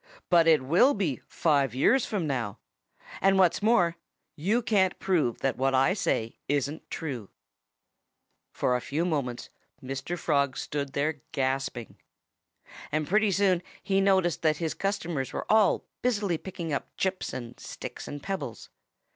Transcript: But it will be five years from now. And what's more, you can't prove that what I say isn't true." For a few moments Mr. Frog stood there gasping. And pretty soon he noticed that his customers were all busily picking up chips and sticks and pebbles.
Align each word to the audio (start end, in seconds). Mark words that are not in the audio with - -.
But 0.31 0.47
it 0.47 0.63
will 0.63 0.95
be 0.95 1.21
five 1.27 1.75
years 1.75 2.07
from 2.07 2.25
now. 2.25 2.57
And 3.21 3.37
what's 3.37 3.61
more, 3.61 3.97
you 4.35 4.63
can't 4.63 4.97
prove 4.97 5.37
that 5.41 5.57
what 5.57 5.75
I 5.75 5.93
say 5.93 6.39
isn't 6.49 6.89
true." 6.89 7.29
For 8.51 8.75
a 8.75 8.81
few 8.81 9.05
moments 9.05 9.49
Mr. 9.79 10.17
Frog 10.17 10.57
stood 10.57 10.93
there 10.93 11.21
gasping. 11.33 11.99
And 12.91 13.07
pretty 13.07 13.29
soon 13.29 13.61
he 13.83 14.01
noticed 14.01 14.41
that 14.41 14.57
his 14.57 14.73
customers 14.73 15.33
were 15.33 15.45
all 15.51 15.85
busily 16.01 16.39
picking 16.39 16.73
up 16.73 16.89
chips 16.97 17.31
and 17.31 17.59
sticks 17.59 18.07
and 18.07 18.23
pebbles. 18.23 18.69